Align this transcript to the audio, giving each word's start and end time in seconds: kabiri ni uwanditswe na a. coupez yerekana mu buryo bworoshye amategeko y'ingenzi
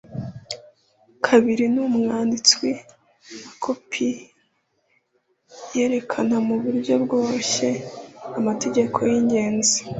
kabiri 1.25 1.63
ni 1.73 1.79
uwanditswe 1.83 2.67
na 2.77 2.81
a. 2.81 2.83
coupez 3.61 4.19
yerekana 5.75 6.35
mu 6.47 6.55
buryo 6.63 6.93
bworoshye 7.03 7.69
amategeko 8.39 8.97
y'ingenzi 9.09 9.79